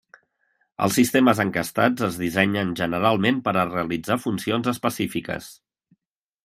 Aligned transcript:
Els 0.85 0.95
sistemes 0.99 1.41
encastats 1.43 2.07
es 2.07 2.17
dissenyen 2.23 2.73
generalment 2.81 3.41
per 3.49 3.53
a 3.55 3.67
realitzar 3.75 4.19
funcions 4.27 4.73
específiques. 4.75 5.57